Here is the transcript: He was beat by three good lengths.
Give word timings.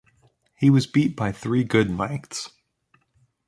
He 0.55 0.71
was 0.71 0.87
beat 0.87 1.15
by 1.15 1.31
three 1.31 1.63
good 1.63 1.95
lengths. 1.95 2.49